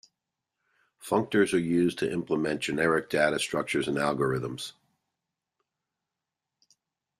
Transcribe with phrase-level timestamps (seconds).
[0.99, 4.73] Functors are used to implement generic data structures and algorithms.